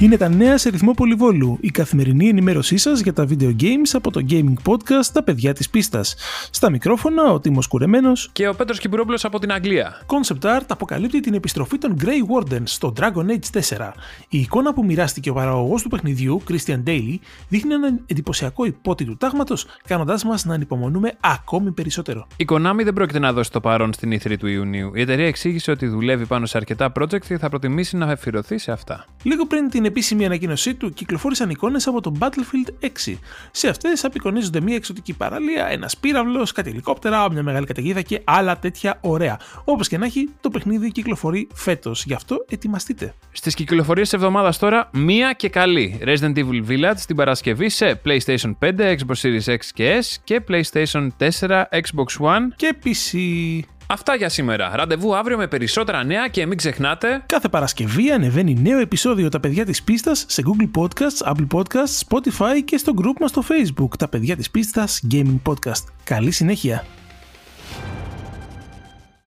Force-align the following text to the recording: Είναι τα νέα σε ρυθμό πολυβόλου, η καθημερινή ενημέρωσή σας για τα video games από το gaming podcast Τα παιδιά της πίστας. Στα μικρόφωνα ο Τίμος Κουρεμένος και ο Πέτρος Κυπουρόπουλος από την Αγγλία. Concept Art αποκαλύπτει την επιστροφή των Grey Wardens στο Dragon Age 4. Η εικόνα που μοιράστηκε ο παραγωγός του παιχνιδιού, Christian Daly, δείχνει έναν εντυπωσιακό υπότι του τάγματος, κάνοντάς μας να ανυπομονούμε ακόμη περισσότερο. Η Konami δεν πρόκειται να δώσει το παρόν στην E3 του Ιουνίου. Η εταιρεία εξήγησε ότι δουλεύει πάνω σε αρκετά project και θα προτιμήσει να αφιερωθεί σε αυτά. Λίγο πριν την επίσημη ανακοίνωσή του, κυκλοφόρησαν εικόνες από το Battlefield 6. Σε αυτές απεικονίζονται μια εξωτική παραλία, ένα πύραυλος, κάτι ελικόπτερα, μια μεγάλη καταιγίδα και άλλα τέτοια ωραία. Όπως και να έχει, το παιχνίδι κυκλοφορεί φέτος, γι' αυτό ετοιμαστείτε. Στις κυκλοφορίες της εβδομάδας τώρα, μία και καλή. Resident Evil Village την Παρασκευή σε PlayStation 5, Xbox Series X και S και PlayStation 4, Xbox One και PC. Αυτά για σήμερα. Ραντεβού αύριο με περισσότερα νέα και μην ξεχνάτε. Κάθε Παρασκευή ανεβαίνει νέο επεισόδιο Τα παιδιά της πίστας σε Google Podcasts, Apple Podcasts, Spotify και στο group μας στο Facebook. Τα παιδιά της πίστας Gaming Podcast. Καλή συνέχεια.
Είναι 0.00 0.16
τα 0.16 0.28
νέα 0.28 0.58
σε 0.58 0.70
ρυθμό 0.70 0.92
πολυβόλου, 0.92 1.58
η 1.60 1.70
καθημερινή 1.70 2.28
ενημέρωσή 2.28 2.76
σας 2.76 3.00
για 3.00 3.12
τα 3.12 3.26
video 3.28 3.56
games 3.60 3.90
από 3.92 4.10
το 4.10 4.20
gaming 4.30 4.54
podcast 4.64 5.06
Τα 5.12 5.22
παιδιά 5.22 5.52
της 5.52 5.70
πίστας. 5.70 6.14
Στα 6.50 6.70
μικρόφωνα 6.70 7.32
ο 7.32 7.40
Τίμος 7.40 7.66
Κουρεμένος 7.66 8.30
και 8.32 8.48
ο 8.48 8.54
Πέτρος 8.54 8.78
Κυπουρόπουλος 8.78 9.24
από 9.24 9.38
την 9.38 9.52
Αγγλία. 9.52 10.02
Concept 10.06 10.58
Art 10.58 10.64
αποκαλύπτει 10.68 11.20
την 11.20 11.34
επιστροφή 11.34 11.78
των 11.78 11.96
Grey 12.00 12.34
Wardens 12.34 12.62
στο 12.64 12.92
Dragon 13.00 13.26
Age 13.26 13.60
4. 13.78 13.92
Η 14.28 14.38
εικόνα 14.38 14.74
που 14.74 14.84
μοιράστηκε 14.84 15.30
ο 15.30 15.34
παραγωγός 15.34 15.82
του 15.82 15.88
παιχνιδιού, 15.88 16.42
Christian 16.48 16.82
Daly, 16.86 17.18
δείχνει 17.48 17.74
έναν 17.74 18.00
εντυπωσιακό 18.06 18.64
υπότι 18.64 19.04
του 19.04 19.16
τάγματος, 19.16 19.66
κάνοντάς 19.86 20.24
μας 20.24 20.44
να 20.44 20.54
ανυπομονούμε 20.54 21.12
ακόμη 21.20 21.70
περισσότερο. 21.70 22.26
Η 22.36 22.46
Konami 22.48 22.82
δεν 22.84 22.92
πρόκειται 22.92 23.18
να 23.18 23.32
δώσει 23.32 23.50
το 23.50 23.60
παρόν 23.60 23.92
στην 23.92 24.12
E3 24.12 24.36
του 24.38 24.46
Ιουνίου. 24.46 24.90
Η 24.94 25.00
εταιρεία 25.00 25.26
εξήγησε 25.26 25.70
ότι 25.70 25.86
δουλεύει 25.86 26.26
πάνω 26.26 26.46
σε 26.46 26.56
αρκετά 26.56 26.92
project 27.00 27.20
και 27.26 27.38
θα 27.38 27.48
προτιμήσει 27.48 27.96
να 27.96 28.06
αφιερωθεί 28.06 28.58
σε 28.58 28.72
αυτά. 28.72 29.04
Λίγο 29.22 29.46
πριν 29.46 29.68
την 29.68 29.84
επίσημη 29.90 30.24
ανακοίνωσή 30.24 30.74
του, 30.74 30.92
κυκλοφόρησαν 30.92 31.50
εικόνες 31.50 31.86
από 31.86 32.00
το 32.00 32.12
Battlefield 32.18 32.84
6. 32.84 32.88
Σε 33.50 33.68
αυτές 33.68 34.04
απεικονίζονται 34.04 34.60
μια 34.60 34.74
εξωτική 34.74 35.16
παραλία, 35.16 35.66
ένα 35.66 35.90
πύραυλος, 36.00 36.52
κάτι 36.52 36.70
ελικόπτερα, 36.70 37.32
μια 37.32 37.42
μεγάλη 37.42 37.66
καταιγίδα 37.66 38.02
και 38.02 38.20
άλλα 38.24 38.58
τέτοια 38.58 38.98
ωραία. 39.00 39.38
Όπως 39.64 39.88
και 39.88 39.98
να 39.98 40.04
έχει, 40.04 40.28
το 40.40 40.50
παιχνίδι 40.50 40.92
κυκλοφορεί 40.92 41.48
φέτος, 41.54 42.04
γι' 42.04 42.14
αυτό 42.14 42.44
ετοιμαστείτε. 42.48 43.14
Στις 43.32 43.54
κυκλοφορίες 43.54 44.08
της 44.08 44.18
εβδομάδας 44.18 44.58
τώρα, 44.58 44.90
μία 44.92 45.32
και 45.32 45.48
καλή. 45.48 46.00
Resident 46.04 46.36
Evil 46.36 46.68
Village 46.68 46.98
την 47.06 47.16
Παρασκευή 47.16 47.68
σε 47.68 48.00
PlayStation 48.04 48.52
5, 48.58 48.96
Xbox 48.96 49.14
Series 49.22 49.54
X 49.54 49.58
και 49.74 50.02
S 50.02 50.16
και 50.24 50.42
PlayStation 50.48 51.08
4, 51.18 51.64
Xbox 51.70 52.26
One 52.26 52.48
και 52.56 52.74
PC. 52.84 53.18
Αυτά 53.92 54.14
για 54.14 54.28
σήμερα. 54.28 54.72
Ραντεβού 54.74 55.16
αύριο 55.16 55.36
με 55.36 55.46
περισσότερα 55.46 56.04
νέα 56.04 56.28
και 56.28 56.46
μην 56.46 56.56
ξεχνάτε. 56.56 57.22
Κάθε 57.26 57.48
Παρασκευή 57.48 58.10
ανεβαίνει 58.10 58.54
νέο 58.54 58.78
επεισόδιο 58.78 59.28
Τα 59.28 59.40
παιδιά 59.40 59.64
της 59.64 59.82
πίστας 59.82 60.24
σε 60.28 60.42
Google 60.46 60.80
Podcasts, 60.80 61.32
Apple 61.32 61.46
Podcasts, 61.58 62.08
Spotify 62.08 62.62
και 62.64 62.76
στο 62.76 62.92
group 62.96 63.20
μας 63.20 63.30
στο 63.30 63.42
Facebook. 63.48 63.96
Τα 63.98 64.08
παιδιά 64.08 64.36
της 64.36 64.50
πίστας 64.50 65.00
Gaming 65.12 65.38
Podcast. 65.46 65.84
Καλή 66.04 66.30
συνέχεια. 66.30 66.84